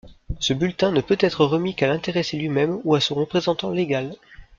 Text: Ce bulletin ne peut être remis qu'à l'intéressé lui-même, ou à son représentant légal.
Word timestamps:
Ce 0.39 0.53
bulletin 0.55 0.91
ne 0.91 1.01
peut 1.01 1.15
être 1.19 1.45
remis 1.45 1.75
qu'à 1.75 1.85
l'intéressé 1.87 2.35
lui-même, 2.35 2.81
ou 2.85 2.95
à 2.95 2.99
son 3.01 3.13
représentant 3.13 3.69
légal. 3.69 4.15